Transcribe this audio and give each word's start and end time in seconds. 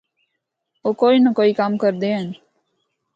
او 0.83 0.89
کوئی 1.01 1.17
نہ 1.23 1.31
کوئی 1.37 1.51
کم 1.59 1.71
کردے 1.83 2.09
ہن۔ 2.15 2.27